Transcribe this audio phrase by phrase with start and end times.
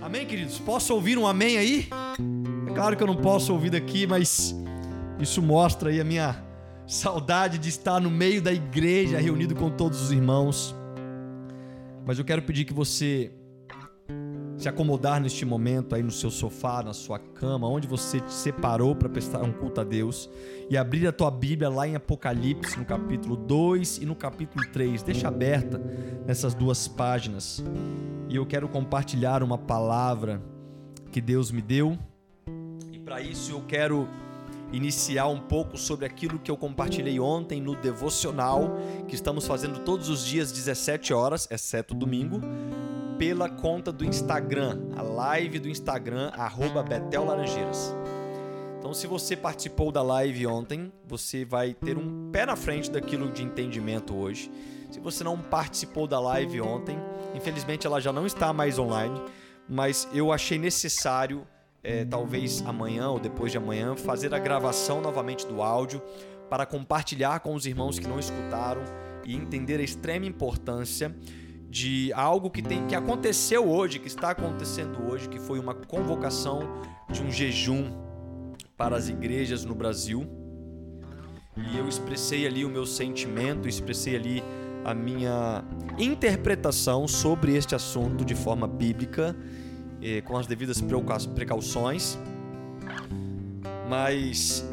[0.00, 0.58] Amém, queridos?
[0.58, 1.88] Posso ouvir um amém aí?
[2.68, 4.54] É claro que eu não posso ouvir daqui, mas
[5.18, 6.42] isso mostra aí a minha
[6.86, 10.74] saudade de estar no meio da igreja, reunido com todos os irmãos.
[12.06, 13.32] Mas eu quero pedir que você
[14.58, 18.94] se acomodar neste momento aí no seu sofá, na sua cama, onde você te separou
[18.94, 20.28] para prestar um culto a Deus
[20.68, 25.04] e abrir a tua Bíblia lá em Apocalipse, no capítulo 2 e no capítulo 3.
[25.04, 25.80] Deixa aberta
[26.26, 27.62] nessas duas páginas.
[28.28, 30.42] E eu quero compartilhar uma palavra
[31.12, 31.96] que Deus me deu.
[32.92, 34.08] E para isso eu quero
[34.72, 40.08] iniciar um pouco sobre aquilo que eu compartilhei ontem no devocional, que estamos fazendo todos
[40.08, 42.40] os dias 17 horas, exceto domingo
[43.18, 47.92] pela conta do Instagram, a live do Instagram, arroba Betel Laranjeiras.
[48.78, 53.28] Então, se você participou da live ontem, você vai ter um pé na frente daquilo
[53.28, 54.50] de entendimento hoje.
[54.88, 56.96] Se você não participou da live ontem,
[57.34, 59.20] infelizmente ela já não está mais online,
[59.68, 61.44] mas eu achei necessário,
[61.82, 66.00] é, talvez amanhã ou depois de amanhã, fazer a gravação novamente do áudio
[66.48, 68.82] para compartilhar com os irmãos que não escutaram
[69.24, 71.14] e entender a extrema importância
[71.68, 76.60] de algo que tem que aconteceu hoje, que está acontecendo hoje, que foi uma convocação
[77.10, 77.90] de um jejum
[78.76, 80.26] para as igrejas no Brasil.
[81.56, 84.42] E eu expressei ali o meu sentimento, expressei ali
[84.84, 85.62] a minha
[85.98, 89.36] interpretação sobre este assunto de forma bíblica,
[90.00, 90.82] eh, com as devidas
[91.34, 92.16] precauções.
[93.88, 94.64] Mas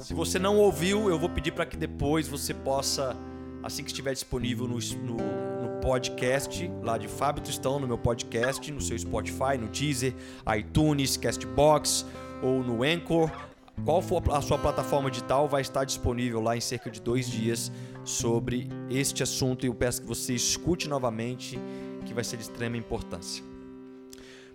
[0.00, 3.16] se você não ouviu, eu vou pedir para que depois você possa,
[3.62, 5.51] assim que estiver disponível no, no
[5.82, 10.14] podcast lá de Fábio Tristão, no meu podcast, no seu Spotify, no Deezer,
[10.56, 12.06] iTunes, Castbox
[12.40, 13.28] ou no Anchor.
[13.84, 17.72] Qual for a sua plataforma digital, vai estar disponível lá em cerca de dois dias
[18.04, 21.58] sobre este assunto e eu peço que você escute novamente,
[22.06, 23.42] que vai ser de extrema importância.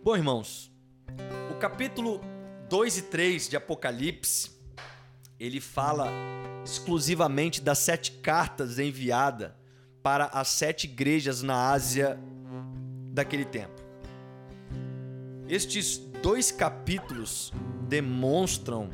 [0.01, 0.71] Bom, irmãos,
[1.51, 2.21] o capítulo
[2.69, 4.51] 2 e 3 de Apocalipse,
[5.37, 6.07] ele fala
[6.63, 9.56] exclusivamente das sete cartas enviadas
[10.07, 12.17] para as sete igrejas na Ásia
[13.11, 13.73] daquele tempo.
[15.49, 17.51] Estes dois capítulos
[17.89, 18.89] demonstram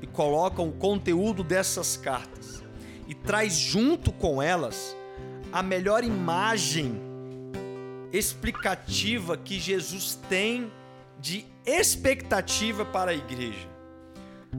[0.00, 2.62] e colocam o conteúdo dessas cartas
[3.08, 4.96] e traz junto com elas
[5.52, 6.94] a melhor imagem
[8.12, 10.70] explicativa que Jesus tem
[11.18, 13.68] de expectativa para a igreja.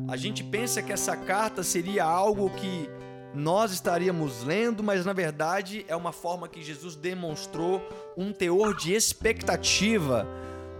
[0.09, 2.90] A gente pensa que essa carta seria algo que
[3.34, 7.81] nós estaríamos lendo, mas na verdade é uma forma que Jesus demonstrou
[8.18, 10.28] um teor de expectativa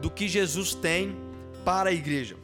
[0.01, 1.16] do que Jesus tem
[1.63, 2.35] para a igreja.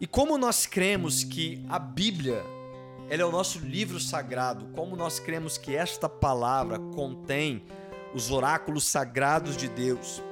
[0.00, 2.42] E como nós cremos que a Bíblia
[3.08, 7.62] ela é o nosso livro sagrado, como nós cremos que esta palavra contém
[8.14, 10.22] os oráculos sagrados de Deus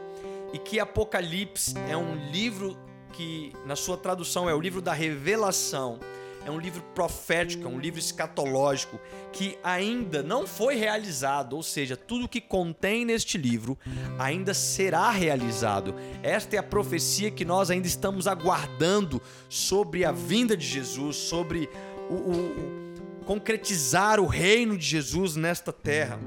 [0.53, 2.77] e que Apocalipse é um livro
[3.13, 5.99] que, na sua tradução, é o livro da revelação
[6.45, 8.99] é um livro profético, é um livro escatológico
[9.33, 13.79] que ainda não foi realizado, ou seja, tudo que contém neste livro
[14.19, 15.95] ainda será realizado.
[16.23, 21.69] Esta é a profecia que nós ainda estamos aguardando sobre a vinda de Jesus, sobre
[22.11, 22.83] o, o, o
[23.25, 26.19] concretizar o reino de Jesus nesta terra.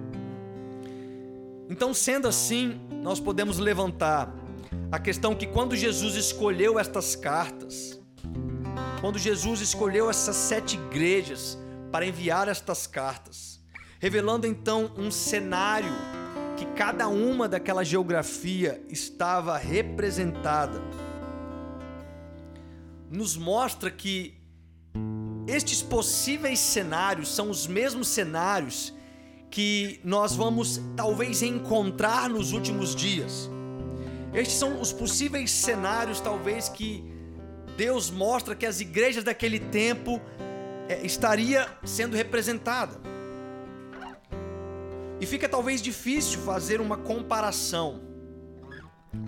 [1.70, 4.34] Então, sendo assim, nós podemos levantar
[4.92, 8.00] a questão que quando Jesus escolheu estas cartas,
[9.02, 11.58] quando Jesus escolheu essas sete igrejas
[11.92, 13.60] para enviar estas cartas,
[14.00, 15.94] revelando então um cenário
[16.58, 20.82] que cada uma daquela geografia estava representada,
[23.10, 24.38] nos mostra que
[25.48, 28.94] estes possíveis cenários são os mesmos cenários
[29.52, 33.50] que nós vamos talvez encontrar nos últimos dias.
[34.34, 37.15] Estes são os possíveis cenários, talvez, que
[37.78, 40.22] Deus mostra que as igrejas daquele tempo
[40.88, 43.00] é, estaria sendo representada.
[45.20, 48.02] E fica talvez difícil fazer uma comparação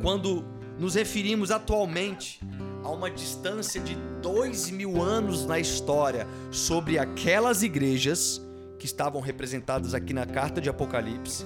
[0.02, 0.46] quando
[0.78, 2.42] nos referimos atualmente
[2.84, 8.42] a uma distância de dois mil anos na história sobre aquelas igrejas
[8.78, 11.46] que estavam representadas aqui na carta de Apocalipse,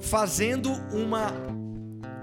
[0.00, 1.32] fazendo uma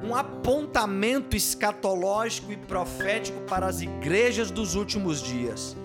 [0.04, 5.76] um apontamento escatológico e profético para as igrejas dos últimos dias.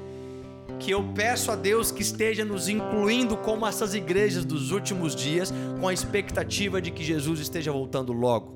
[0.78, 5.52] Que eu peço a Deus que esteja nos incluindo como essas igrejas dos últimos dias,
[5.80, 8.54] com a expectativa de que Jesus esteja voltando logo.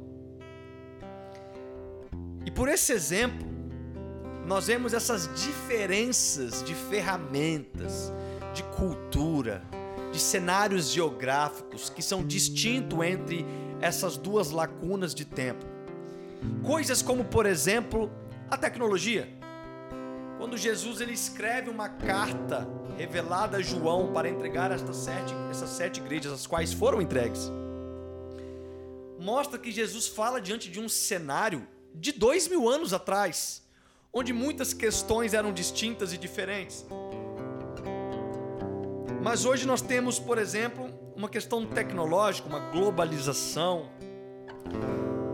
[2.45, 3.47] E por esse exemplo,
[4.47, 8.13] nós vemos essas diferenças de ferramentas,
[8.55, 9.63] de cultura,
[10.13, 13.45] de cenários geográficos que são distintos entre
[13.81, 15.65] essas duas lacunas de tempo.
[16.65, 18.11] Coisas como, por exemplo,
[18.51, 19.29] a tecnologia.
[20.39, 22.67] Quando Jesus ele escreve uma carta
[22.97, 27.51] revelada a João para entregar estas sete, essas sete igrejas, as quais foram entregues,
[29.19, 33.63] mostra que Jesus fala diante de um cenário de dois mil anos atrás,
[34.13, 36.87] onde muitas questões eram distintas e diferentes.
[39.23, 43.89] Mas hoje nós temos, por exemplo, uma questão tecnológica, uma globalização,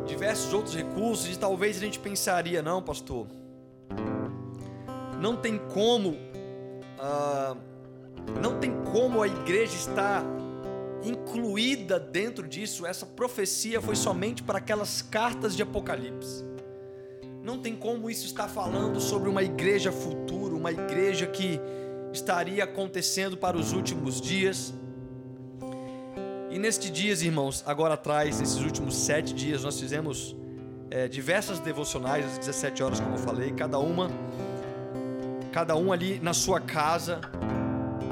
[0.06, 3.26] diversos outros recursos, e talvez a gente pensaria, não, pastor,
[5.20, 7.56] não tem como, uh,
[8.40, 10.24] não tem como a igreja estar
[11.02, 12.86] incluída dentro disso.
[12.86, 16.44] Essa profecia foi somente para aquelas cartas de Apocalipse.
[17.42, 21.60] Não tem como isso estar falando sobre uma igreja futura, uma igreja que
[22.14, 24.72] estaria acontecendo para os últimos dias.
[26.50, 30.36] E nestes dias, irmãos, agora atrás, nesses últimos sete dias, nós fizemos
[30.90, 34.08] é, diversas devocionais às 17 horas, como eu falei, cada uma,
[35.52, 37.20] cada um ali na sua casa,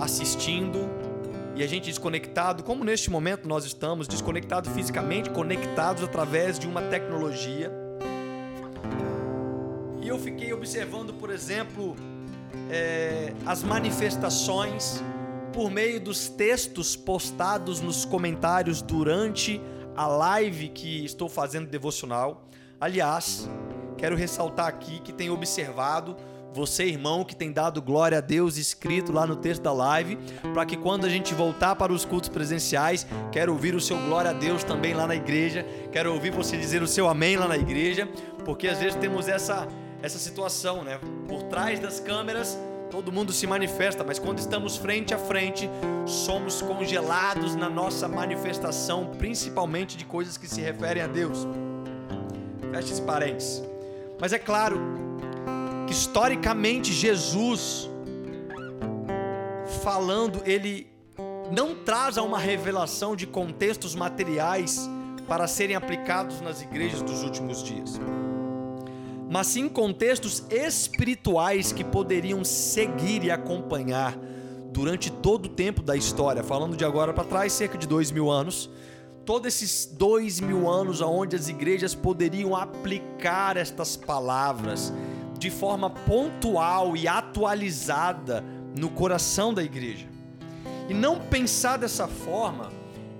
[0.00, 0.90] assistindo,
[1.54, 6.82] e a gente desconectado, como neste momento nós estamos, desconectados fisicamente, conectados através de uma
[6.82, 7.70] tecnologia
[10.02, 11.94] e eu fiquei observando, por exemplo,
[12.70, 15.02] é, as manifestações
[15.52, 19.60] por meio dos textos postados nos comentários durante
[19.94, 22.48] a live que estou fazendo devocional.
[22.80, 23.48] Aliás,
[23.98, 26.16] quero ressaltar aqui que tenho observado
[26.54, 30.18] você, irmão, que tem dado glória a Deus escrito lá no texto da live,
[30.52, 34.30] para que quando a gente voltar para os cultos presenciais, quero ouvir o seu glória
[34.30, 37.56] a Deus também lá na igreja, quero ouvir você dizer o seu amém lá na
[37.56, 38.06] igreja,
[38.44, 39.66] porque às vezes temos essa
[40.02, 40.98] essa situação, né?
[41.28, 42.58] Por trás das câmeras,
[42.90, 45.70] todo mundo se manifesta, mas quando estamos frente a frente,
[46.04, 51.46] somos congelados na nossa manifestação, principalmente de coisas que se referem a Deus.
[52.72, 53.62] Feche esse parênteses.
[54.20, 54.80] Mas é claro
[55.86, 57.88] que historicamente Jesus
[59.82, 60.90] falando, ele
[61.50, 64.88] não traz a uma revelação de contextos materiais
[65.28, 68.00] para serem aplicados nas igrejas dos últimos dias
[69.32, 74.14] mas sim contextos espirituais que poderiam seguir e acompanhar
[74.70, 78.30] durante todo o tempo da história, falando de agora para trás, cerca de dois mil
[78.30, 78.68] anos.
[79.24, 84.92] Todos esses dois mil anos onde as igrejas poderiam aplicar estas palavras
[85.38, 88.44] de forma pontual e atualizada
[88.78, 90.06] no coração da igreja.
[90.90, 92.70] E não pensar dessa forma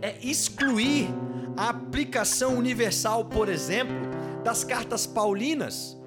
[0.03, 1.09] é excluir
[1.57, 3.97] a aplicação universal, por exemplo,
[4.45, 6.02] das cartas paulinas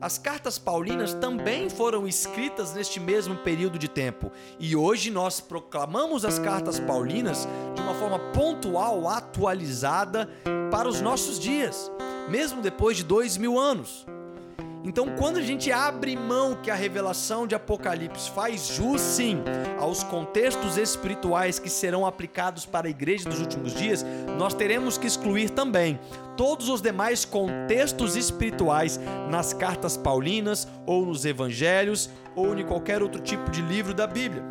[0.00, 6.24] as cartas paulinas também foram escritas neste mesmo período de tempo e hoje nós proclamamos
[6.24, 10.28] as cartas paulinas de uma forma pontual, atualizada
[10.70, 11.90] para os nossos dias,
[12.30, 14.06] mesmo depois de dois mil anos.
[14.82, 19.42] Então, quando a gente abre mão que a revelação de Apocalipse faz jus, sim,
[19.78, 24.04] aos contextos espirituais que serão aplicados para a igreja dos últimos dias,
[24.38, 26.00] nós teremos que excluir também
[26.34, 28.98] todos os demais contextos espirituais
[29.28, 34.42] nas cartas paulinas, ou nos evangelhos, ou em qualquer outro tipo de livro da Bíblia.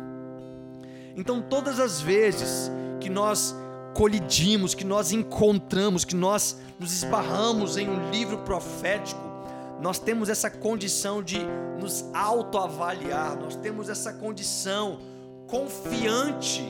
[1.16, 3.54] Então, todas as vezes que nós
[3.94, 9.29] colidimos, que nós encontramos, que nós nos esbarramos em um livro profético,
[9.80, 11.38] nós temos essa condição de
[11.78, 15.00] nos autoavaliar, nós temos essa condição
[15.46, 16.62] confiante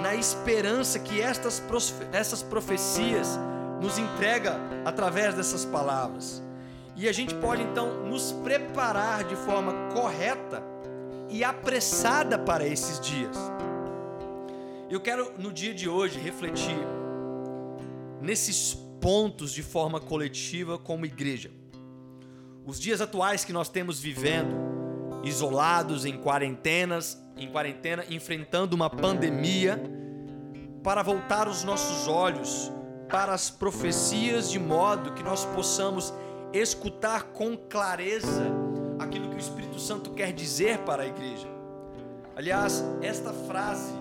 [0.00, 1.62] na esperança que estas,
[2.12, 3.38] essas profecias
[3.80, 6.42] nos entrega através dessas palavras.
[6.96, 10.62] E a gente pode então nos preparar de forma correta
[11.28, 13.36] e apressada para esses dias.
[14.90, 16.78] Eu quero no dia de hoje refletir
[18.20, 21.50] nesses pontos de forma coletiva como igreja.
[22.68, 24.54] Os dias atuais que nós temos vivendo,
[25.24, 29.82] isolados em quarentenas, em quarentena, enfrentando uma pandemia,
[30.82, 32.70] para voltar os nossos olhos
[33.08, 36.12] para as profecias de modo que nós possamos
[36.52, 38.44] escutar com clareza
[38.98, 41.48] aquilo que o Espírito Santo quer dizer para a igreja.
[42.36, 43.94] Aliás, esta frase,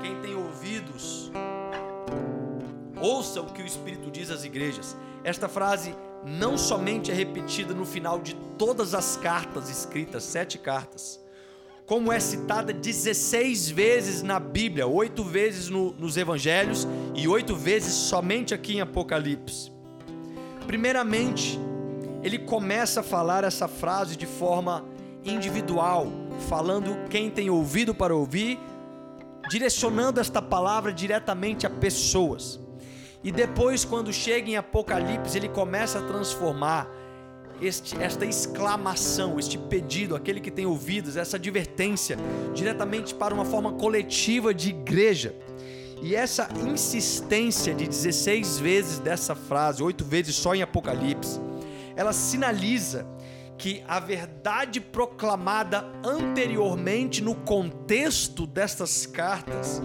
[0.00, 1.30] quem tem ouvidos,
[2.98, 4.96] ouça o que o Espírito diz às igrejas.
[5.22, 5.94] Esta frase
[6.26, 11.20] não somente é repetida no final de todas as cartas escritas, sete cartas,
[11.86, 17.92] como é citada 16 vezes na Bíblia, oito vezes no, nos Evangelhos e oito vezes
[17.92, 19.70] somente aqui em Apocalipse.
[20.66, 21.60] Primeiramente,
[22.22, 24.82] ele começa a falar essa frase de forma
[25.22, 26.06] individual,
[26.48, 28.58] falando quem tem ouvido para ouvir,
[29.50, 32.58] direcionando esta palavra diretamente a pessoas.
[33.24, 36.86] E depois, quando chega em Apocalipse, ele começa a transformar
[37.58, 42.18] este, esta exclamação, este pedido, aquele que tem ouvidos, essa advertência,
[42.52, 45.34] diretamente para uma forma coletiva de igreja.
[46.02, 51.40] E essa insistência de 16 vezes dessa frase, oito vezes só em Apocalipse,
[51.96, 53.06] ela sinaliza
[53.56, 59.80] que a verdade proclamada anteriormente no contexto destas cartas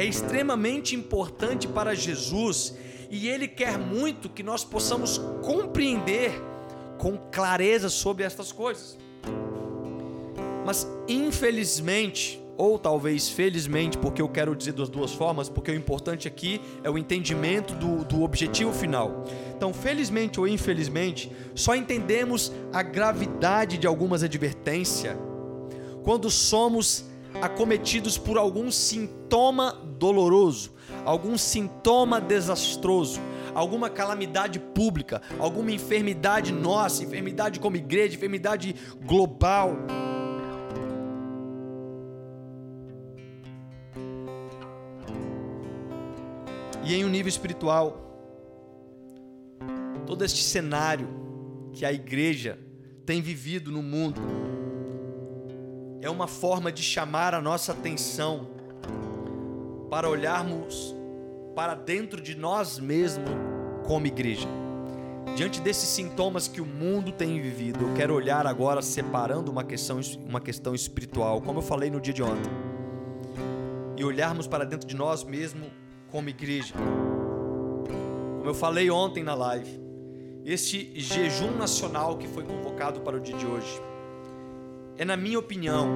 [0.00, 2.74] é extremamente importante para Jesus
[3.10, 6.32] e ele quer muito que nós possamos compreender
[6.96, 8.96] com clareza sobre estas coisas.
[10.64, 16.26] Mas infelizmente, ou talvez felizmente, porque eu quero dizer das duas formas, porque o importante
[16.26, 19.24] aqui é o entendimento do, do objetivo final.
[19.54, 25.14] Então, felizmente ou infelizmente, só entendemos a gravidade de algumas advertências
[26.02, 27.09] quando somos
[27.42, 30.72] acometidos por algum sintoma doloroso,
[31.04, 33.20] algum sintoma desastroso,
[33.54, 39.76] alguma calamidade pública, alguma enfermidade nossa, enfermidade como igreja, enfermidade global.
[46.84, 48.10] E em um nível espiritual,
[50.06, 51.08] todo este cenário
[51.72, 52.58] que a igreja
[53.06, 54.20] tem vivido no mundo
[56.02, 58.48] é uma forma de chamar a nossa atenção
[59.90, 60.94] para olharmos
[61.54, 63.28] para dentro de nós mesmos
[63.86, 64.48] como igreja.
[65.36, 70.00] Diante desses sintomas que o mundo tem vivido, eu quero olhar agora separando uma questão,
[70.26, 72.50] uma questão espiritual, como eu falei no dia de ontem,
[73.96, 75.68] e olharmos para dentro de nós mesmos
[76.10, 76.74] como igreja.
[78.38, 79.80] Como eu falei ontem na live,
[80.44, 83.89] este jejum nacional que foi convocado para o dia de hoje
[85.00, 85.88] é, na minha opinião,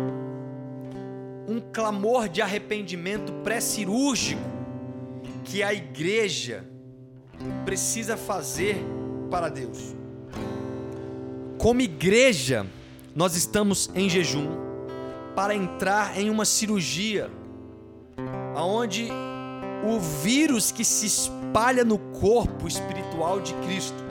[1.47, 4.41] um clamor de arrependimento pré-cirúrgico
[5.45, 6.65] que a igreja
[7.67, 8.83] precisa fazer
[9.31, 9.95] para Deus.
[11.59, 12.67] Como igreja,
[13.15, 14.49] nós estamos em jejum
[15.37, 17.31] para entrar em uma cirurgia
[18.55, 19.11] aonde
[19.87, 24.03] o vírus que se espalha no corpo espiritual de Cristo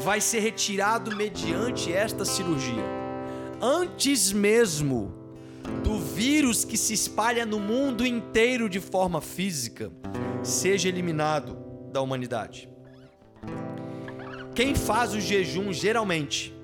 [0.00, 3.03] vai ser retirado mediante esta cirurgia.
[3.66, 5.14] Antes mesmo
[5.82, 9.90] do vírus que se espalha no mundo inteiro de forma física
[10.42, 11.56] seja eliminado
[11.90, 12.68] da humanidade.
[14.54, 16.54] Quem faz o jejum geralmente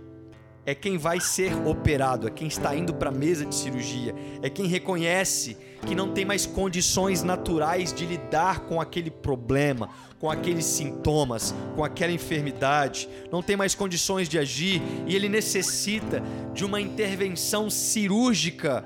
[0.67, 4.51] é quem vai ser operado, é quem está indo para a mesa de cirurgia, é
[4.51, 9.89] quem reconhece que não tem mais condições naturais de lidar com aquele problema,
[10.19, 16.23] com aqueles sintomas, com aquela enfermidade, não tem mais condições de agir e ele necessita
[16.53, 18.85] de uma intervenção cirúrgica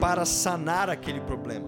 [0.00, 1.66] para sanar aquele problema.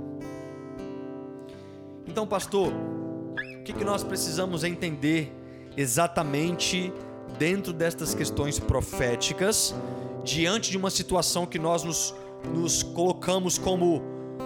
[2.06, 5.32] Então, pastor, o que, que nós precisamos entender
[5.76, 6.92] exatamente
[7.40, 9.74] dentro destas questões proféticas,
[10.22, 12.14] diante de uma situação que nós nos,
[12.52, 14.02] nos colocamos como,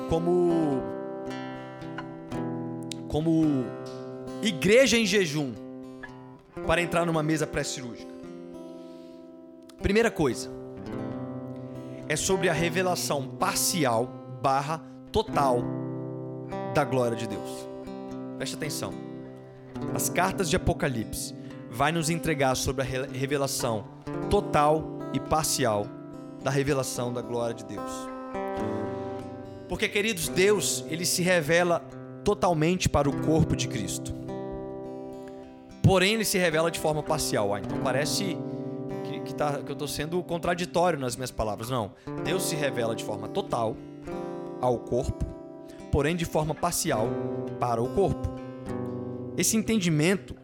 [0.09, 0.81] como,
[3.09, 3.65] como
[4.41, 5.55] igreja em jejum
[6.69, 8.15] para entrar numa mesa pré-cirúrgica?
[9.83, 10.49] Primeira coisa
[12.09, 14.07] é sobre a revelação parcial
[14.41, 15.65] barra total
[16.73, 17.69] da glória de Deus.
[18.39, 18.95] Preste atenção.
[19.93, 21.35] As cartas de Apocalipse
[21.75, 23.85] vai nos entregar sobre a revelação
[24.31, 25.87] total e parcial
[26.41, 27.91] da revelação da glória de Deus.
[29.69, 31.81] Porque, queridos, Deus, ele se revela
[32.23, 34.15] totalmente para o corpo de Cristo.
[35.83, 37.53] Porém, ele se revela de forma parcial.
[37.53, 38.39] Ah, então parece
[39.03, 41.71] que, que, tá, que eu estou sendo contraditório nas minhas palavras.
[41.71, 41.91] Não.
[42.23, 43.77] Deus se revela de forma total
[44.61, 45.25] ao corpo,
[45.91, 47.09] porém de forma parcial
[47.59, 48.33] para o corpo.
[49.37, 50.44] Esse entendimento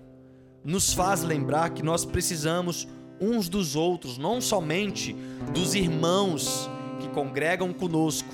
[0.64, 2.86] nos faz lembrar que nós precisamos
[3.20, 5.14] uns dos outros, não somente
[5.52, 8.32] dos irmãos que congregam conosco,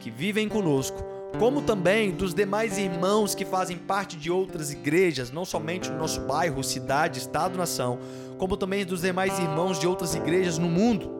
[0.00, 1.02] que vivem conosco,
[1.38, 6.20] como também dos demais irmãos que fazem parte de outras igrejas, não somente no nosso
[6.22, 7.98] bairro, cidade, estado, nação,
[8.38, 11.10] como também dos demais irmãos de outras igrejas no mundo.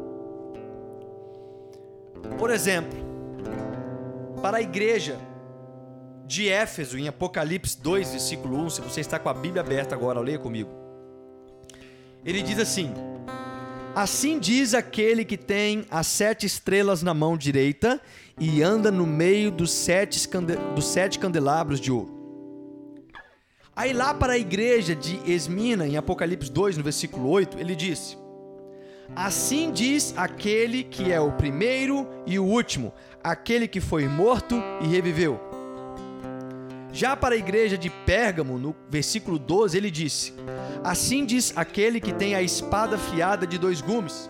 [2.38, 2.98] Por exemplo,
[4.40, 5.18] para a igreja
[6.28, 10.20] de Éfeso, em Apocalipse 2, versículo 1, se você está com a Bíblia aberta agora,
[10.20, 10.70] leia comigo.
[12.22, 12.92] Ele diz assim:
[13.94, 17.98] Assim diz aquele que tem as sete estrelas na mão direita
[18.38, 20.28] e anda no meio dos sete,
[20.74, 22.18] dos sete candelabros de ouro.
[23.74, 28.18] Aí, lá para a igreja de Esmina, em Apocalipse 2, no versículo 8, ele disse:
[29.16, 32.92] Assim diz aquele que é o primeiro e o último,
[33.24, 35.47] aquele que foi morto e reviveu
[36.98, 40.34] Já para a igreja de Pérgamo, no versículo 12, ele disse:
[40.82, 44.28] Assim diz aquele que tem a espada afiada de dois gumes.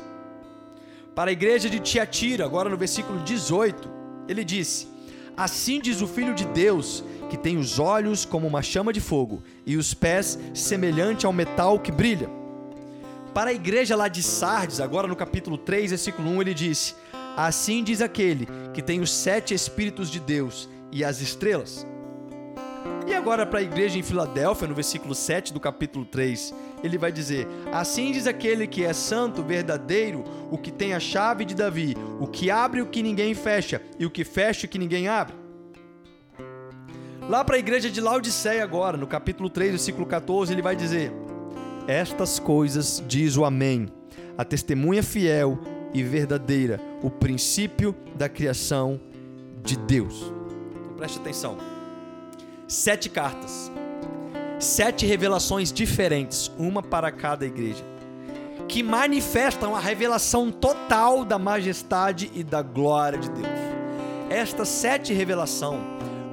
[1.15, 3.91] Para a igreja de Tiatira, agora no versículo 18,
[4.29, 4.87] ele disse:
[5.35, 9.43] Assim diz o Filho de Deus, que tem os olhos como uma chama de fogo
[9.65, 12.29] e os pés semelhante ao metal que brilha.
[13.33, 16.95] Para a igreja lá de Sardes, agora no capítulo 3, versículo 1, ele disse:
[17.35, 21.87] Assim diz aquele que tem os sete Espíritos de Deus e as estrelas.
[23.09, 26.53] E agora para a igreja em Filadélfia, no versículo 7 do capítulo 3,
[26.85, 31.47] ele vai dizer: Assim diz aquele que é santo, verdadeiro, o que tem a chave
[31.47, 34.79] de Davi, o que abre o que ninguém fecha, e o que fecha o que
[34.79, 35.35] ninguém abre.
[37.31, 41.11] Lá para a igreja de Laodiceia, agora, no capítulo 3, versículo 14, ele vai dizer:
[41.87, 43.89] Estas coisas diz o Amém,
[44.37, 45.59] a testemunha fiel
[45.95, 49.01] e verdadeira, o princípio da criação
[49.63, 50.31] de Deus.
[50.83, 51.78] Então, preste atenção
[52.69, 53.73] sete cartas,
[54.61, 57.83] sete revelações diferentes, uma para cada igreja,
[58.69, 63.49] que manifestam a revelação total da majestade e da glória de Deus.
[64.29, 65.81] Estas sete revelações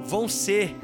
[0.04, 0.76] vão ser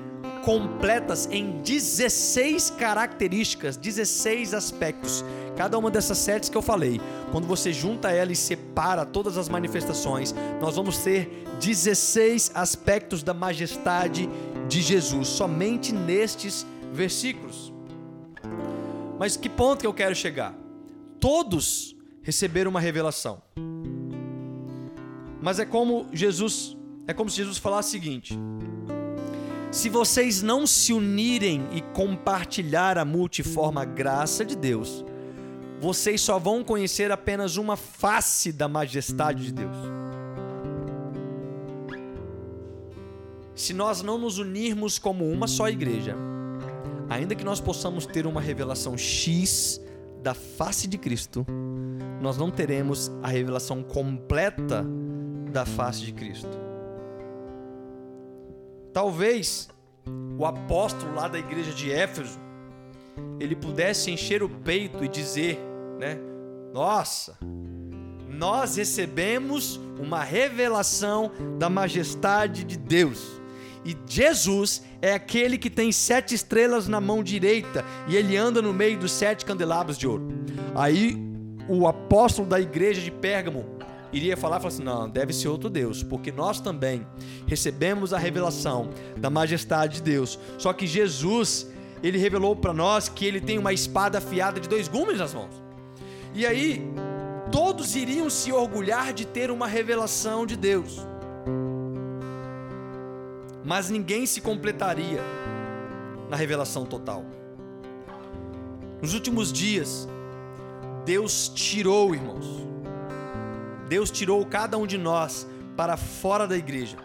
[0.43, 5.23] completas em 16 características, 16 aspectos.
[5.55, 6.99] Cada uma dessas sete que eu falei,
[7.31, 8.37] quando você junta ela e
[8.73, 14.27] separa todas as manifestações, nós vamos ter 16 aspectos da majestade
[14.67, 17.71] de Jesus, somente nestes versículos.
[19.19, 20.55] Mas que ponto que eu quero chegar?
[21.21, 23.43] Todos receberam uma revelação.
[25.43, 26.75] Mas é como Jesus,
[27.07, 28.39] é como se Jesus falasse o seguinte:
[29.71, 35.05] se vocês não se unirem e compartilhar a multiforme graça de Deus,
[35.83, 39.77] vocês só vão conhecer apenas uma face da majestade de Deus.
[43.53, 46.15] Se nós não nos unirmos como uma só igreja,
[47.11, 49.81] ainda que nós possamos ter uma revelação X
[50.23, 51.45] da face de Cristo,
[52.21, 54.87] nós não teremos a revelação completa
[55.51, 56.57] da face de Cristo.
[58.93, 59.69] Talvez
[60.39, 62.39] o apóstolo lá da igreja de Éfeso
[63.41, 65.72] ele pudesse encher o peito e dizer,
[66.03, 66.19] né?
[66.75, 67.39] Nossa,
[68.29, 73.41] nós recebemos uma revelação da majestade de Deus.
[73.85, 78.73] E Jesus é aquele que tem sete estrelas na mão direita e ele anda no
[78.73, 80.27] meio dos sete candelabros de ouro.
[80.75, 81.17] Aí
[81.69, 83.65] o apóstolo da igreja de Pérgamo
[84.13, 87.07] iria falar, falar assim: não, deve ser outro Deus, porque nós também
[87.47, 90.39] recebemos a revelação da majestade de Deus.
[90.59, 91.69] Só que Jesus,
[92.03, 95.62] ele revelou para nós que ele tem uma espada afiada de dois gumes nas mãos.
[96.35, 96.83] E aí,
[97.51, 101.07] todos iriam se orgulhar de ter uma revelação de Deus.
[103.65, 105.21] Mas ninguém se completaria
[106.31, 107.23] na revelação total.
[109.03, 110.09] Nos últimos dias,
[111.05, 112.47] Deus tirou, irmãos,
[113.89, 116.97] Deus tirou cada um de nós para fora da igreja,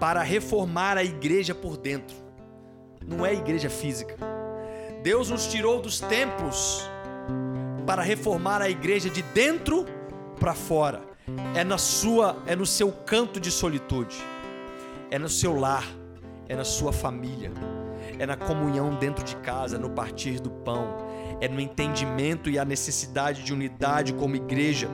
[0.00, 2.16] para reformar a igreja por dentro.
[3.06, 4.16] Não é igreja física.
[5.04, 6.90] Deus nos tirou dos templos
[7.86, 9.86] para reformar a igreja de dentro
[10.38, 11.02] para fora.
[11.54, 14.16] É na sua, é no seu canto de solitude.
[15.10, 15.86] É no seu lar,
[16.48, 17.52] é na sua família.
[18.18, 20.96] É na comunhão dentro de casa, no partir do pão,
[21.40, 24.88] é no entendimento e a necessidade de unidade como igreja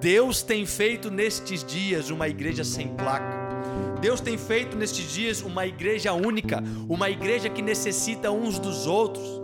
[0.00, 3.46] Deus tem feito nestes dias uma igreja sem placa.
[4.00, 9.42] Deus tem feito nestes dias uma igreja única, uma igreja que necessita uns dos outros.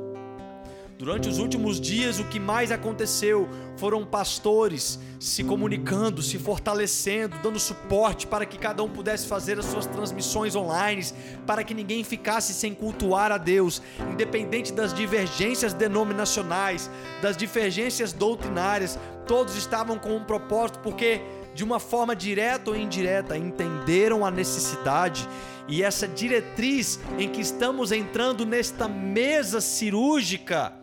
[0.99, 7.59] Durante os últimos dias, o que mais aconteceu foram pastores se comunicando, se fortalecendo, dando
[7.59, 11.05] suporte para que cada um pudesse fazer as suas transmissões online,
[11.47, 18.99] para que ninguém ficasse sem cultuar a Deus, independente das divergências denominacionais, das divergências doutrinárias,
[19.27, 21.21] todos estavam com um propósito, porque
[21.55, 25.29] de uma forma direta ou indireta entenderam a necessidade
[25.69, 30.82] e essa diretriz em que estamos entrando nesta mesa cirúrgica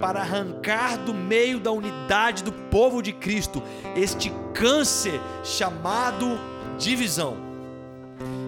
[0.00, 3.62] para arrancar do meio da unidade do povo de Cristo
[3.94, 6.38] este câncer chamado
[6.78, 7.36] divisão.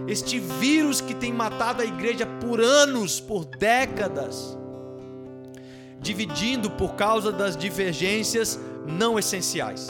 [0.08, 4.56] Este vírus que tem matado a igreja por anos, por décadas,
[6.00, 9.88] dividindo por causa das divergências não essenciais.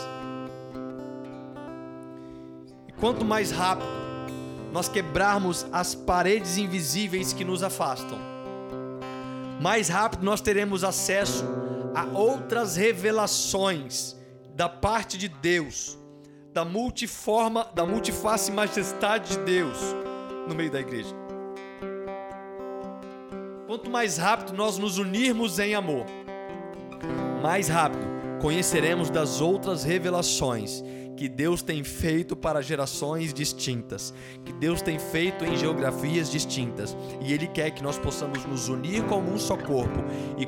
[2.86, 3.88] E quanto mais rápido
[4.72, 8.31] nós quebrarmos as paredes invisíveis que nos afastam,
[9.62, 11.44] mais rápido nós teremos acesso
[11.94, 14.16] a outras revelações
[14.56, 15.96] da parte de Deus,
[16.52, 19.78] da multiforma, da multiface majestade de Deus
[20.48, 21.14] no meio da igreja.
[23.68, 26.04] quanto mais rápido nós nos unirmos em amor,
[27.40, 28.02] mais rápido
[28.40, 30.82] conheceremos das outras revelações
[31.16, 34.12] que Deus tem feito para gerações distintas,
[34.44, 39.04] que Deus tem feito em geografias distintas, e Ele quer que nós possamos nos unir
[39.04, 39.98] como um só corpo
[40.38, 40.46] e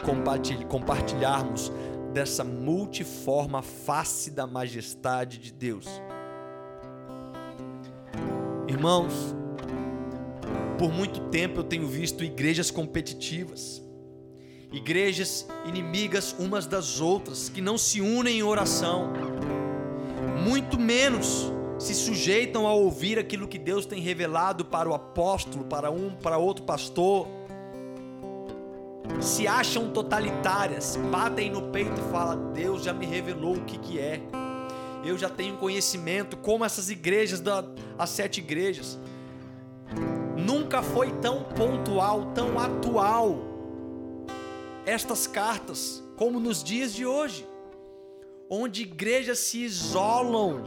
[0.67, 1.73] compartilharmos
[2.13, 5.87] dessa multiforme face da majestade de Deus.
[8.69, 9.35] Irmãos,
[10.79, 13.83] por muito tempo eu tenho visto igrejas competitivas,
[14.73, 19.13] igrejas inimigas umas das outras, que não se unem em oração,
[20.45, 25.91] muito menos se sujeitam a ouvir aquilo que Deus tem revelado para o apóstolo, para
[25.91, 27.27] um, para outro pastor.
[29.21, 33.99] Se acham totalitárias, batem no peito e falam: Deus já me revelou o que, que
[33.99, 34.21] é.
[35.05, 37.65] Eu já tenho conhecimento, como essas igrejas, da,
[37.99, 38.99] as sete igrejas.
[40.37, 43.39] Nunca foi tão pontual, tão atual
[44.87, 47.47] estas cartas como nos dias de hoje,
[48.49, 50.65] onde igrejas se isolam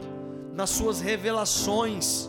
[0.52, 2.28] nas suas revelações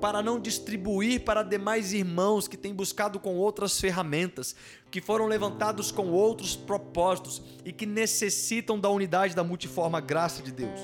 [0.00, 4.54] para não distribuir para demais irmãos que têm buscado com outras ferramentas,
[4.90, 10.52] que foram levantados com outros propósitos e que necessitam da unidade da multiforme graça de
[10.52, 10.80] Deus.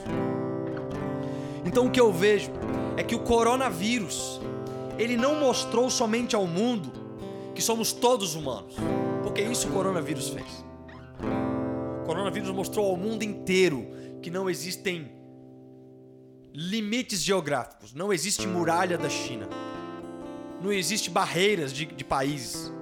[1.64, 2.50] Então o que eu vejo
[2.96, 4.40] é que o coronavírus
[4.98, 6.92] ele não mostrou somente ao mundo
[7.54, 8.74] que somos todos humanos,
[9.22, 10.71] porque isso o coronavírus fez.
[12.02, 13.86] O coronavírus mostrou ao mundo inteiro
[14.20, 15.12] que não existem
[16.52, 19.48] limites geográficos, não existe muralha da China,
[20.60, 22.72] não existe barreiras de, de países,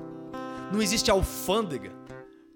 [0.72, 1.92] não existe alfândega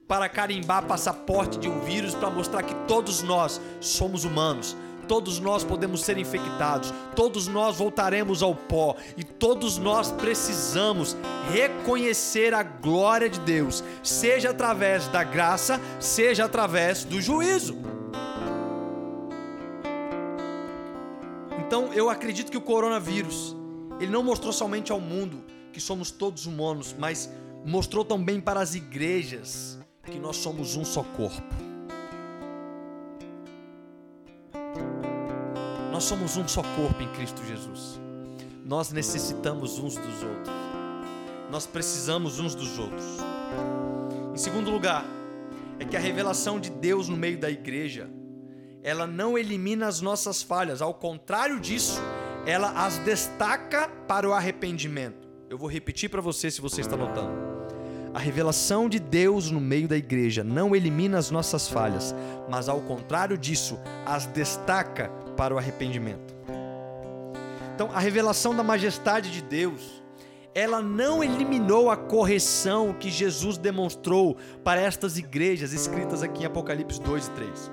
[0.08, 4.74] para carimbar passaporte de um vírus para mostrar que todos nós somos humanos,
[5.06, 11.16] todos nós podemos ser infectados, todos nós voltaremos ao pó e todos nós precisamos
[11.52, 17.76] reconhecer a glória de Deus, seja através da graça, seja através do juízo.
[21.66, 23.56] Então, eu acredito que o coronavírus,
[23.98, 27.28] ele não mostrou somente ao mundo que somos todos humanos, mas
[27.64, 31.63] mostrou também para as igrejas que nós somos um só corpo.
[36.04, 37.98] Nós somos um só corpo em Cristo Jesus.
[38.62, 40.54] Nós necessitamos uns dos outros.
[41.50, 43.06] Nós precisamos uns dos outros.
[44.34, 45.06] Em segundo lugar,
[45.78, 48.10] é que a revelação de Deus no meio da igreja,
[48.82, 51.98] ela não elimina as nossas falhas, ao contrário disso,
[52.44, 55.26] ela as destaca para o arrependimento.
[55.48, 57.32] Eu vou repetir para você se você está notando.
[58.12, 62.14] A revelação de Deus no meio da igreja não elimina as nossas falhas,
[62.46, 66.34] mas ao contrário disso, as destaca para o arrependimento.
[67.74, 70.02] Então, a revelação da majestade de Deus,
[70.54, 77.00] ela não eliminou a correção que Jesus demonstrou para estas igrejas escritas aqui em Apocalipse
[77.00, 77.72] 2 e 3.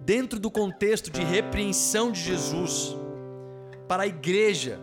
[0.00, 2.96] Dentro do contexto de repreensão de Jesus
[3.86, 4.80] para a igreja,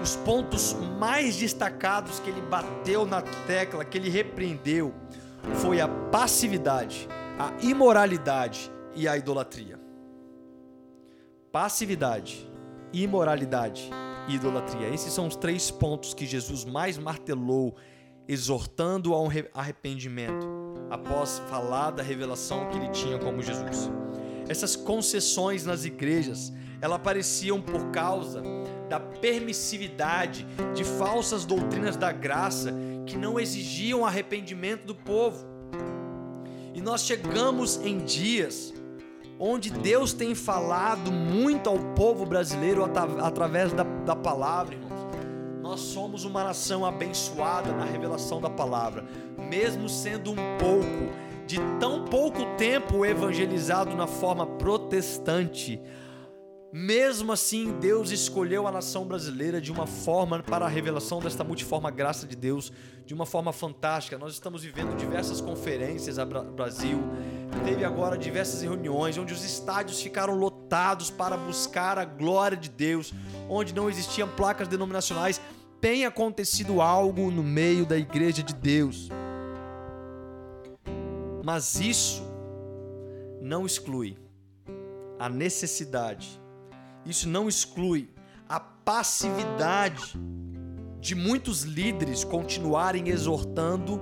[0.00, 4.94] os pontos mais destacados que ele bateu na tecla, que ele repreendeu,
[5.54, 9.69] foi a passividade, a imoralidade e a idolatria
[11.52, 12.48] passividade,
[12.92, 13.90] imoralidade
[14.28, 14.88] e idolatria.
[14.88, 17.76] Esses são os três pontos que Jesus mais martelou,
[18.28, 20.46] exortando a um arrependimento,
[20.88, 23.90] após falar da revelação que ele tinha como Jesus.
[24.48, 28.42] Essas concessões nas igrejas, elas apareciam por causa
[28.88, 32.72] da permissividade de falsas doutrinas da graça
[33.06, 35.46] que não exigiam arrependimento do povo.
[36.74, 38.72] E nós chegamos em dias
[39.40, 45.00] onde Deus tem falado muito ao povo brasileiro através da, da palavra, irmãos.
[45.62, 49.04] Nós somos uma nação abençoada na revelação da palavra,
[49.38, 51.10] mesmo sendo um pouco,
[51.46, 55.80] de tão pouco tempo evangelizado na forma protestante.
[56.72, 61.90] Mesmo assim, Deus escolheu a nação brasileira de uma forma para a revelação desta multiforme
[61.90, 62.72] graça de Deus,
[63.04, 64.16] de uma forma fantástica.
[64.16, 67.00] Nós estamos vivendo diversas conferências no Brasil,
[67.64, 73.12] teve agora diversas reuniões onde os estádios ficaram lotados para buscar a glória de Deus,
[73.48, 75.40] onde não existiam placas denominacionais.
[75.80, 79.08] Tem acontecido algo no meio da igreja de Deus.
[81.44, 82.22] Mas isso
[83.40, 84.16] não exclui
[85.18, 86.39] a necessidade
[87.04, 88.10] isso não exclui
[88.48, 90.18] a passividade
[91.00, 94.00] de muitos líderes continuarem exortando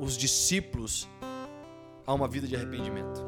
[0.00, 1.08] os discípulos
[2.06, 3.20] a uma vida de arrependimento.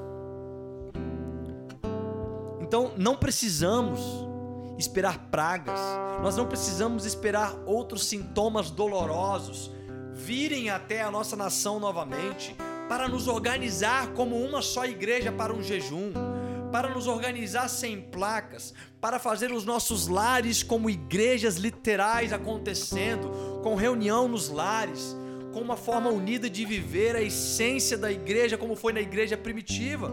[2.61, 4.01] Então, não precisamos
[4.79, 5.79] esperar pragas,
[6.23, 9.71] nós não precisamos esperar outros sintomas dolorosos
[10.13, 12.57] virem até a nossa nação novamente,
[12.89, 16.13] para nos organizar como uma só igreja para um jejum,
[16.77, 23.75] para nos organizar sem placas, para fazer os nossos lares como igrejas literais acontecendo, com
[23.75, 25.17] reunião nos lares,
[25.55, 30.13] com uma forma unida de viver a essência da igreja como foi na igreja primitiva.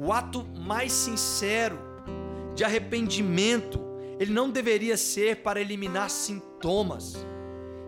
[0.00, 1.78] O ato mais sincero
[2.56, 3.80] de arrependimento,
[4.18, 7.14] ele não deveria ser para eliminar sintomas,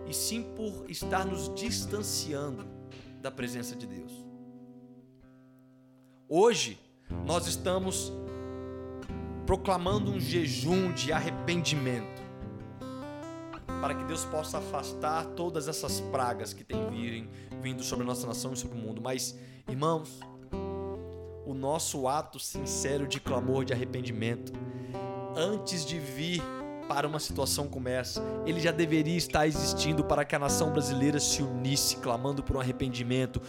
[0.07, 2.65] e sim por estar nos distanciando
[3.21, 4.30] da presença de Deus.
[6.33, 6.79] Hoje,
[7.25, 8.09] nós estamos
[9.45, 12.21] proclamando um jejum de arrependimento
[13.81, 17.29] para que Deus possa afastar todas essas pragas que têm virem,
[17.61, 19.01] vindo sobre a nossa nação e sobre o mundo.
[19.01, 20.21] Mas, irmãos,
[21.45, 24.53] o nosso ato sincero de clamor de arrependimento,
[25.35, 26.41] antes de vir
[26.87, 31.19] para uma situação como essa, ele já deveria estar existindo para que a nação brasileira
[31.19, 33.41] se unisse, clamando por um arrependimento,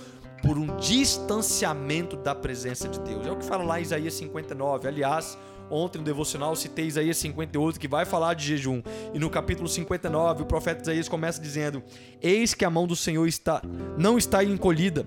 [0.42, 3.26] por um distanciamento da presença de Deus.
[3.26, 4.88] É o que fala lá em Isaías 59.
[4.88, 5.38] Aliás,
[5.70, 8.83] ontem no devocional citei Isaías 58, que vai falar de jejum.
[9.14, 11.83] E no capítulo 59, o profeta Isaías começa dizendo:
[12.20, 13.62] Eis que a mão do Senhor está
[13.96, 15.07] não está encolhida,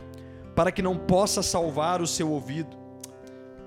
[0.56, 2.76] para que não possa salvar o seu ouvido.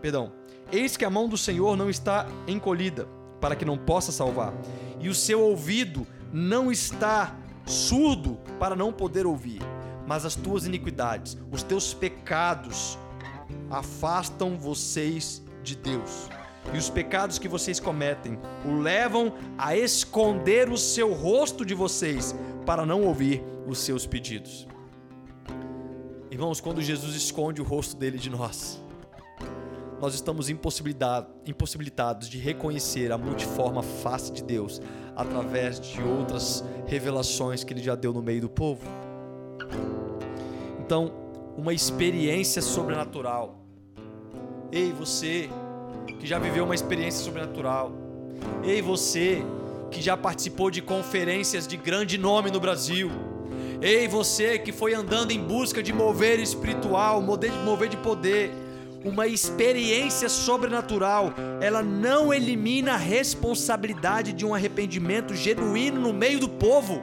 [0.01, 0.33] Perdão.
[0.73, 3.07] Eis que a mão do Senhor não está encolhida,
[3.41, 4.53] para que não possa salvar,
[5.01, 9.63] e o seu ouvido não está surdo para não poder ouvir
[10.09, 12.99] mas as tuas iniquidades, os teus pecados
[13.71, 16.31] afastam vocês de Deus.
[16.73, 22.35] E os pecados que vocês cometem o levam a esconder o seu rosto de vocês
[22.65, 24.67] para não ouvir os seus pedidos.
[26.31, 28.83] Irmãos, quando Jesus esconde o rosto dele de nós,
[30.01, 34.81] nós estamos impossibilitados de reconhecer a multiforme face de Deus
[35.15, 39.08] através de outras revelações que ele já deu no meio do povo.
[40.89, 41.13] Então,
[41.55, 43.63] uma experiência sobrenatural.
[44.73, 45.51] Ei, você
[46.19, 47.93] que já viveu uma experiência sobrenatural.
[48.65, 49.45] Ei, você
[49.91, 53.11] que já participou de conferências de grande nome no Brasil.
[53.83, 58.51] Ei, você que foi andando em busca de mover espiritual, mover de poder.
[59.05, 66.49] Uma experiência sobrenatural, ela não elimina a responsabilidade de um arrependimento genuíno no meio do
[66.49, 67.03] povo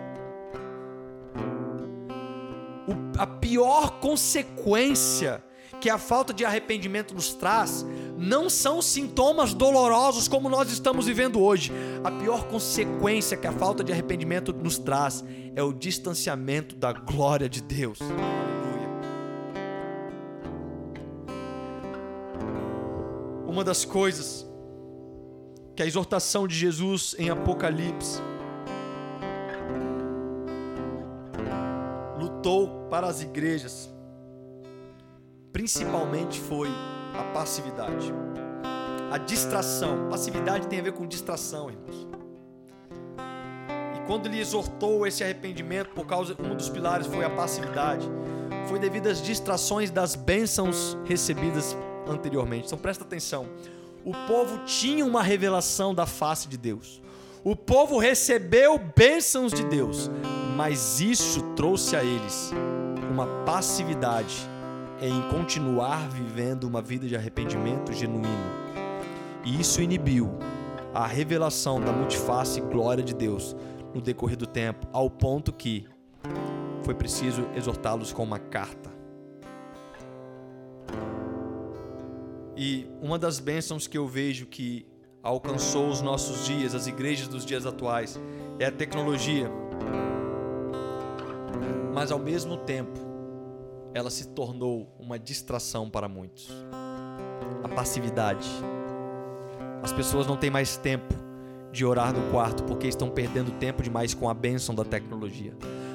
[3.17, 5.43] a pior consequência
[5.79, 7.85] que a falta de arrependimento nos traz
[8.17, 11.71] não são sintomas dolorosos como nós estamos vivendo hoje.
[12.03, 15.23] A pior consequência que a falta de arrependimento nos traz
[15.55, 17.99] é o distanciamento da glória de Deus.
[18.01, 18.85] Aleluia.
[23.47, 24.45] Uma das coisas
[25.75, 28.21] que a exortação de Jesus em Apocalipse
[32.91, 33.89] para as igrejas,
[35.51, 36.69] principalmente foi
[37.17, 38.13] a passividade.
[39.11, 40.07] A distração.
[40.09, 42.07] Passividade tem a ver com distração, irmãos.
[43.95, 48.07] E quando ele exortou esse arrependimento, por causa um dos pilares foi a passividade,
[48.67, 51.75] foi devido às distrações das bênçãos recebidas
[52.07, 52.67] anteriormente.
[52.67, 53.47] Então presta atenção.
[54.03, 57.01] O povo tinha uma revelação da face de Deus.
[57.43, 60.11] O povo recebeu bênçãos de Deus,
[60.55, 62.51] mas isso trouxe a eles
[63.11, 64.35] uma passividade
[65.01, 68.65] em continuar vivendo uma vida de arrependimento genuíno.
[69.43, 70.31] E isso inibiu
[70.93, 73.55] a revelação da multiface glória de Deus
[73.93, 75.85] no decorrer do tempo, ao ponto que
[76.83, 78.89] foi preciso exortá-los com uma carta.
[82.55, 84.87] E uma das bênçãos que eu vejo que
[85.21, 88.17] alcançou os nossos dias, as igrejas dos dias atuais,
[88.57, 89.51] é a tecnologia.
[91.95, 92.99] Mas ao mesmo tempo,
[93.93, 96.49] ela se tornou uma distração para muitos.
[97.63, 98.45] A passividade.
[99.81, 101.15] As pessoas não têm mais tempo
[101.71, 105.53] de orar no quarto porque estão perdendo tempo demais com a bênção da tecnologia.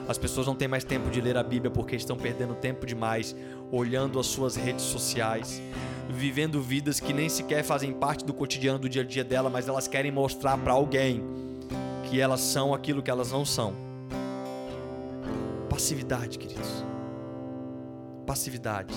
[0.09, 3.37] As pessoas não têm mais tempo de ler a Bíblia porque estão perdendo tempo demais
[3.71, 5.61] olhando as suas redes sociais,
[6.09, 9.69] vivendo vidas que nem sequer fazem parte do cotidiano do dia a dia dela, mas
[9.69, 11.23] elas querem mostrar para alguém
[12.09, 13.90] que elas são aquilo que elas não são.
[15.81, 16.85] Passividade, queridos.
[18.27, 18.95] Passividade.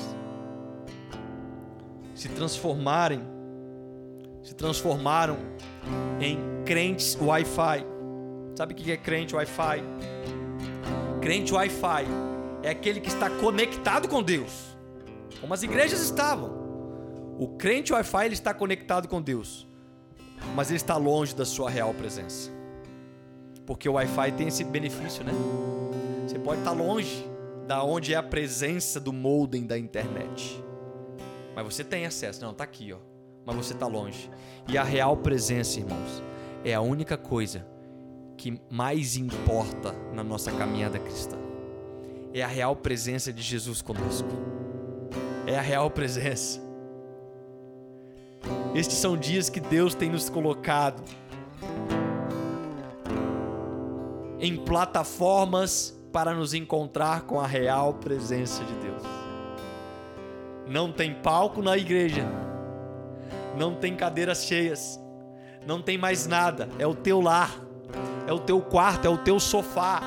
[2.13, 3.22] Se transformarem,
[4.43, 5.38] se transformaram
[6.19, 7.86] em crentes Wi-Fi.
[8.58, 9.82] Sabe o que é crente Wi-Fi?
[11.22, 12.06] Crente Wi-Fi
[12.63, 14.78] é aquele que está conectado com Deus,
[15.39, 16.52] como as igrejas estavam.
[17.39, 19.65] O crente Wi-Fi ele está conectado com Deus,
[20.54, 22.52] mas ele está longe da sua real presença.
[23.65, 25.32] Porque o Wi-Fi tem esse benefício, né?
[26.34, 27.30] Você pode estar longe
[27.67, 30.60] da onde é a presença do modem da internet.
[31.56, 32.43] Mas você tem acesso.
[32.43, 32.98] Não, tá aqui, ó.
[33.46, 34.32] Mas você está longe.
[34.67, 36.24] E a real presença, irmãos,
[36.65, 37.67] é a única coisa
[38.36, 41.38] que mais importa na nossa caminhada cristã.
[42.34, 44.30] É a real presença de Jesus conosco.
[45.46, 46.60] É a real presença.
[48.74, 51.04] Estes são dias que Deus tem nos colocado
[54.39, 59.02] em plataformas para nos encontrar com a real presença de Deus.
[60.67, 62.23] Não tem palco na igreja,
[63.58, 64.99] não tem cadeiras cheias,
[65.65, 67.60] não tem mais nada, é o teu lar,
[68.28, 70.02] é o teu quarto, é o teu sofá,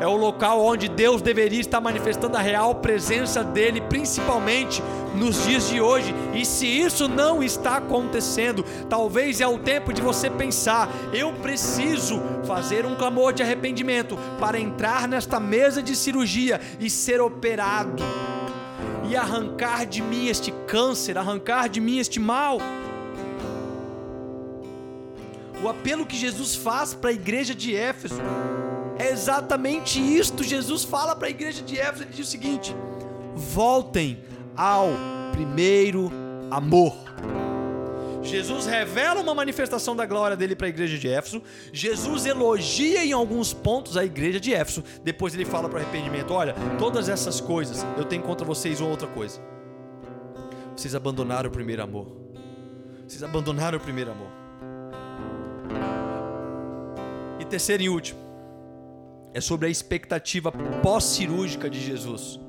[0.00, 4.82] é o local onde Deus deveria estar manifestando a real presença dele, principalmente
[5.16, 6.14] nos dias de hoje.
[6.34, 12.20] E se isso não está acontecendo, talvez é o tempo de você pensar: eu preciso
[12.46, 18.02] fazer um clamor de arrependimento para entrar nesta mesa de cirurgia e ser operado.
[19.08, 22.58] E arrancar de mim este câncer, arrancar de mim este mal.
[25.62, 28.20] O apelo que Jesus faz para a igreja de Éfeso
[28.98, 30.42] é exatamente isto.
[30.42, 32.74] Jesus fala para a igreja de Éfeso, ele diz o seguinte:
[33.34, 34.22] voltem
[34.56, 34.88] ao
[35.32, 36.10] primeiro
[36.50, 36.96] amor.
[38.22, 41.40] Jesus revela uma manifestação da glória dele para a igreja de Éfeso.
[41.72, 44.82] Jesus elogia em alguns pontos a igreja de Éfeso.
[45.02, 48.90] Depois ele fala para o arrependimento: Olha, todas essas coisas eu tenho contra vocês uma
[48.90, 49.40] outra coisa.
[50.76, 52.12] Vocês abandonaram o primeiro amor.
[53.06, 54.28] Vocês abandonaram o primeiro amor.
[57.38, 58.18] E terceiro e último,
[59.32, 60.50] é sobre a expectativa
[60.82, 62.40] pós-cirúrgica de Jesus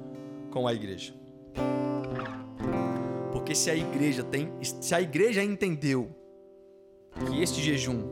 [0.50, 1.14] com a igreja.
[3.48, 6.10] Porque se a igreja tem, se a igreja entendeu
[7.26, 8.04] que este jejum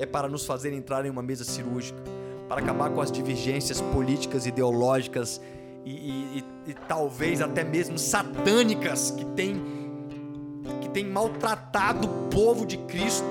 [0.00, 2.02] é para nos fazer entrar em uma mesa cirúrgica,
[2.48, 5.40] para acabar com as divergências políticas, ideológicas
[5.84, 9.62] e, e, e, e talvez até mesmo satânicas que tem
[10.80, 13.28] que tem maltratado o povo de Cristo.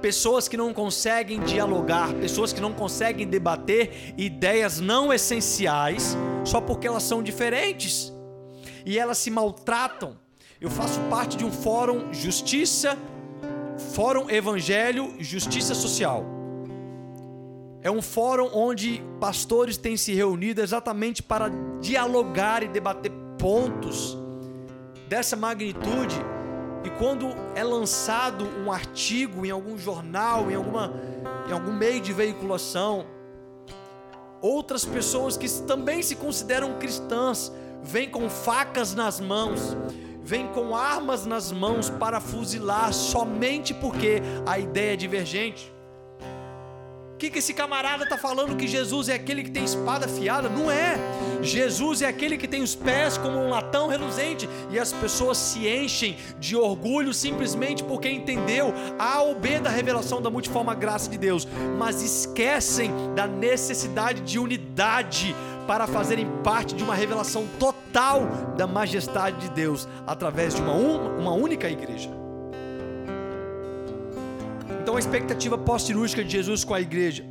[0.00, 6.86] Pessoas que não conseguem dialogar, pessoas que não conseguem debater ideias não essenciais só porque
[6.86, 8.18] elas são diferentes
[8.84, 10.16] e elas se maltratam.
[10.60, 12.96] Eu faço parte de um fórum Justiça,
[13.94, 16.24] Fórum Evangelho, Justiça Social.
[17.82, 24.18] É um fórum onde pastores têm se reunido exatamente para dialogar e debater pontos
[25.08, 26.16] dessa magnitude
[26.84, 30.92] e quando é lançado um artigo em algum jornal, em, alguma,
[31.48, 33.04] em algum meio de veiculação,
[34.40, 39.76] outras pessoas que também se consideram cristãs vêm com facas nas mãos,
[40.22, 45.72] vêm com armas nas mãos para fuzilar somente porque a ideia é divergente
[47.20, 50.48] que, que esse camarada está falando que Jesus é aquele que tem espada afiada?
[50.48, 50.96] Não é.
[51.42, 55.68] Jesus é aquele que tem os pés como um latão reluzente e as pessoas se
[55.68, 61.18] enchem de orgulho simplesmente porque entendeu A ou B da revelação da multiforme graça de
[61.18, 61.46] Deus,
[61.78, 65.36] mas esquecem da necessidade de unidade
[65.70, 68.22] para fazerem parte de uma revelação total
[68.56, 72.10] da majestade de Deus através de uma, uma única igreja.
[74.82, 77.24] Então a expectativa pós-cirúrgica de Jesus com a igreja.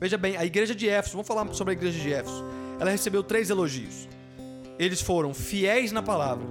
[0.00, 2.44] Veja bem, a igreja de Éfeso, vamos falar sobre a igreja de Éfeso.
[2.80, 4.08] Ela recebeu três elogios.
[4.76, 6.48] Eles foram fiéis na palavra.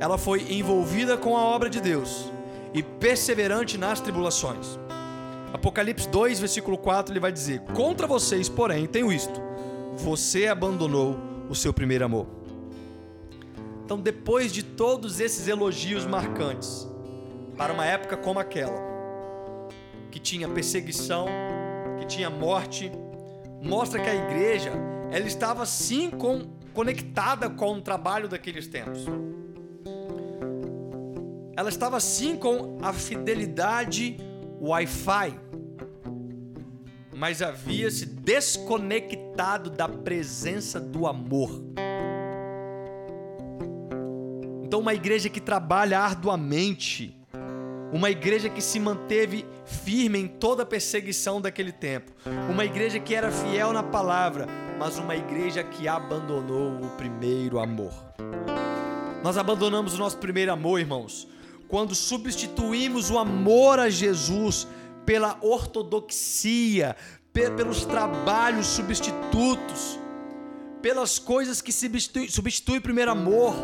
[0.00, 2.32] Ela foi envolvida com a obra de Deus
[2.72, 4.78] e perseverante nas tribulações.
[5.52, 9.45] Apocalipse 2, versículo 4, ele vai dizer: Contra vocês, porém, tenho isto:
[9.96, 11.16] você abandonou
[11.48, 12.26] o seu primeiro amor.
[13.84, 16.88] Então, depois de todos esses elogios marcantes,
[17.56, 18.84] para uma época como aquela,
[20.10, 21.26] que tinha perseguição,
[21.98, 22.90] que tinha morte,
[23.62, 24.72] mostra que a igreja
[25.10, 26.42] ela estava sim com,
[26.74, 29.06] conectada com o trabalho daqueles tempos.
[31.56, 34.18] Ela estava sim com a fidelidade
[34.60, 35.38] Wi-Fi,
[37.16, 41.64] mas havia se desconectado da presença do amor.
[44.62, 47.18] Então, uma igreja que trabalha arduamente,
[47.90, 52.12] uma igreja que se manteve firme em toda a perseguição daquele tempo.
[52.50, 54.46] Uma igreja que era fiel na palavra,
[54.78, 57.94] mas uma igreja que abandonou o primeiro amor.
[59.22, 61.26] Nós abandonamos o nosso primeiro amor, irmãos,
[61.66, 64.68] quando substituímos o amor a Jesus
[65.06, 66.96] pela ortodoxia,
[67.32, 69.98] pelos trabalhos substitutos,
[70.82, 73.54] pelas coisas que substituem substitui primeiro amor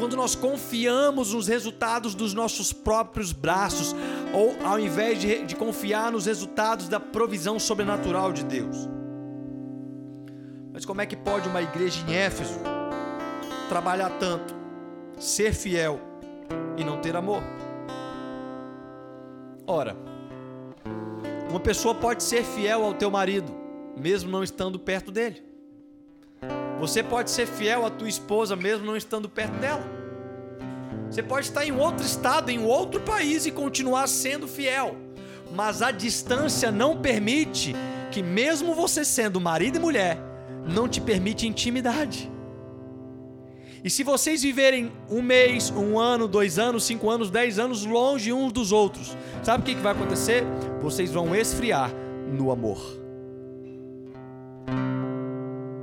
[0.00, 3.94] quando nós confiamos nos resultados dos nossos próprios braços,
[4.32, 8.88] ou ao invés de, de confiar nos resultados da provisão sobrenatural de Deus.
[10.72, 12.58] Mas como é que pode uma igreja em Éfeso
[13.68, 14.54] trabalhar tanto,
[15.18, 16.00] ser fiel
[16.78, 17.42] e não ter amor?
[19.66, 19.94] Ora,
[21.50, 23.52] uma pessoa pode ser fiel ao teu marido,
[23.96, 25.42] mesmo não estando perto dele.
[26.78, 29.82] Você pode ser fiel à tua esposa, mesmo não estando perto dela.
[31.10, 34.96] Você pode estar em outro estado, em outro país e continuar sendo fiel.
[35.52, 37.74] Mas a distância não permite
[38.12, 40.18] que, mesmo você sendo marido e mulher,
[40.64, 42.30] não te permite intimidade.
[43.82, 48.30] E se vocês viverem um mês, um ano, dois anos, cinco anos, dez anos longe
[48.30, 50.44] uns dos outros, sabe o que vai acontecer?
[50.82, 51.90] Vocês vão esfriar
[52.30, 52.78] no amor.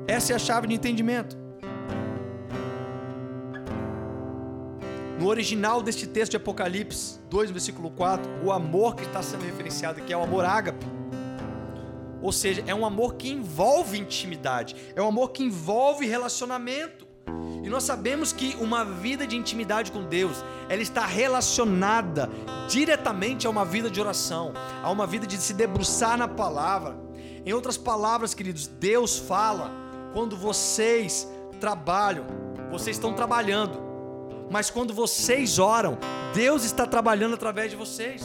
[0.07, 1.35] Essa é a chave de entendimento.
[5.19, 9.99] No original deste texto de Apocalipse 2, versículo 4, o amor que está sendo referenciado
[9.99, 10.85] aqui é o amor ágape.
[12.21, 17.06] Ou seja, é um amor que envolve intimidade, é um amor que envolve relacionamento.
[17.67, 22.29] E nós sabemos que uma vida de intimidade com Deus, ela está relacionada
[22.69, 26.95] diretamente a uma vida de oração, a uma vida de se debruçar na palavra.
[27.45, 29.69] Em outras palavras, queridos, Deus fala
[30.13, 31.27] quando vocês
[31.59, 32.25] trabalham,
[32.71, 33.77] vocês estão trabalhando,
[34.49, 35.97] mas quando vocês oram,
[36.33, 38.23] Deus está trabalhando através de vocês.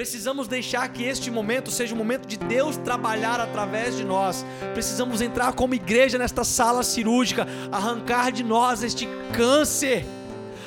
[0.00, 4.46] Precisamos deixar que este momento seja o momento de Deus trabalhar através de nós.
[4.72, 10.06] Precisamos entrar como igreja nesta sala cirúrgica, arrancar de nós este câncer,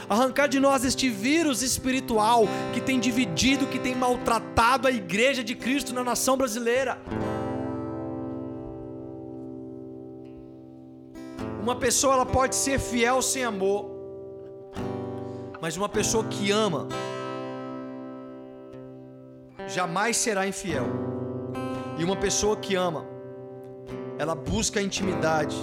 [0.07, 5.55] arrancar de nós este vírus espiritual que tem dividido, que tem maltratado a igreja de
[5.55, 7.01] Cristo na nação brasileira.
[11.59, 13.89] Uma pessoa ela pode ser fiel sem amor,
[15.59, 16.87] mas uma pessoa que ama
[19.73, 20.85] jamais será infiel.
[21.97, 23.05] E uma pessoa que ama,
[24.17, 25.55] ela busca intimidade,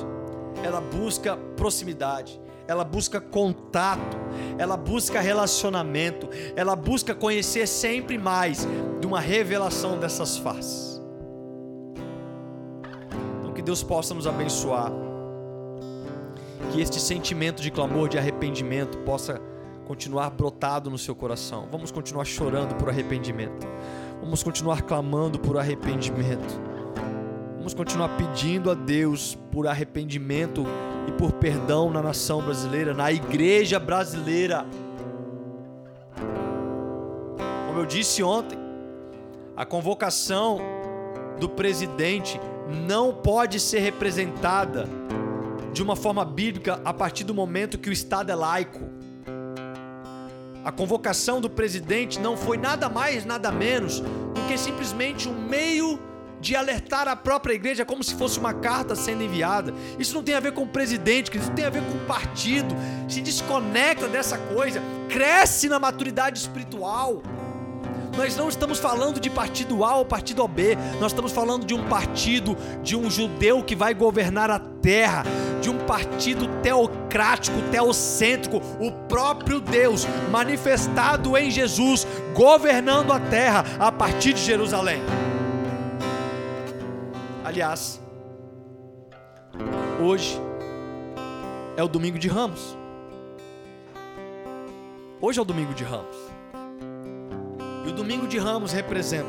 [0.62, 4.16] ela busca proximidade, ela busca contato,
[4.58, 8.66] ela busca relacionamento, ela busca conhecer sempre mais
[9.00, 11.00] de uma revelação dessas faces.
[13.38, 14.92] Então que Deus possa nos abençoar
[16.72, 19.40] que este sentimento de clamor, de arrependimento possa
[19.90, 21.66] continuar brotado no seu coração.
[21.68, 23.66] Vamos continuar chorando por arrependimento.
[24.20, 26.60] Vamos continuar clamando por arrependimento.
[27.56, 30.64] Vamos continuar pedindo a Deus por arrependimento
[31.08, 34.64] e por perdão na nação brasileira, na igreja brasileira.
[37.66, 38.56] Como eu disse ontem,
[39.56, 40.60] a convocação
[41.40, 42.40] do presidente
[42.86, 44.88] não pode ser representada
[45.72, 48.99] de uma forma bíblica a partir do momento que o Estado é laico.
[50.64, 55.98] A convocação do presidente não foi nada mais, nada menos do que simplesmente um meio
[56.40, 59.74] de alertar a própria igreja como se fosse uma carta sendo enviada.
[59.98, 62.74] Isso não tem a ver com o presidente, isso tem a ver com o partido.
[63.08, 67.22] Se desconecta dessa coisa, cresce na maturidade espiritual.
[68.16, 71.88] Nós não estamos falando de partido A ou partido B, nós estamos falando de um
[71.88, 75.24] partido, de um judeu que vai governar a terra,
[75.60, 83.92] de um partido teocrático, teocêntrico, o próprio Deus manifestado em Jesus, governando a terra a
[83.92, 85.00] partir de Jerusalém.
[87.44, 88.00] Aliás,
[90.00, 90.40] hoje
[91.76, 92.76] é o domingo de Ramos.
[95.20, 96.29] Hoje é o domingo de Ramos.
[97.90, 99.28] O domingo de Ramos representa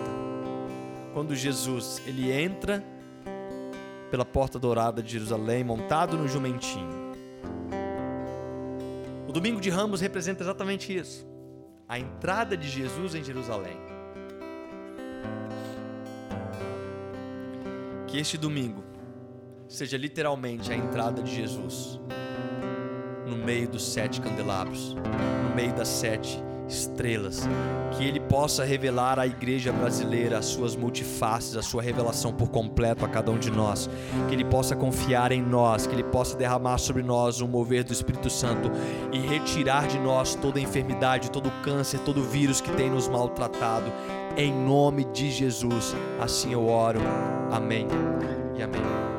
[1.15, 2.83] quando Jesus ele entra
[4.11, 7.11] pela porta dourada de Jerusalém, montado no jumentinho.
[9.27, 11.27] O domingo de Ramos representa exatamente isso.
[11.89, 13.77] A entrada de Jesus em Jerusalém.
[18.05, 18.83] Que este domingo
[19.67, 21.99] seja literalmente a entrada de Jesus
[23.25, 26.39] no meio dos sete candelabros, no meio das sete
[26.71, 27.41] estrelas,
[27.97, 33.03] que Ele possa revelar à igreja brasileira as suas multifaces, a sua revelação por completo
[33.03, 33.89] a cada um de nós,
[34.29, 37.91] que Ele possa confiar em nós, que Ele possa derramar sobre nós um mover do
[37.91, 38.71] Espírito Santo
[39.11, 43.91] e retirar de nós toda enfermidade, todo câncer, todo vírus que tem nos maltratado,
[44.37, 45.93] em nome de Jesus.
[46.17, 47.01] Assim eu oro.
[47.51, 47.85] Amém
[48.57, 49.10] e amém.